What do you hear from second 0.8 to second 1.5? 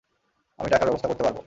ব্যবস্থা করতে পারবো।